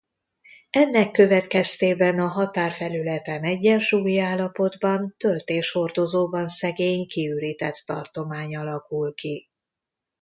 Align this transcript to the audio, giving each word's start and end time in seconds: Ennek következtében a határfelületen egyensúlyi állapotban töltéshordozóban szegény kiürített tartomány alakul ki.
Ennek 0.69 1.11
következtében 1.11 2.19
a 2.19 2.27
határfelületen 2.27 3.43
egyensúlyi 3.43 4.19
állapotban 4.19 5.13
töltéshordozóban 5.17 6.47
szegény 6.47 7.07
kiürített 7.07 7.83
tartomány 7.85 8.55
alakul 8.55 9.13
ki. 9.13 9.49